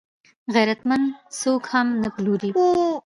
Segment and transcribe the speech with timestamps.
[0.55, 1.05] غیرتمند
[1.39, 2.51] څوک هم نه پلوري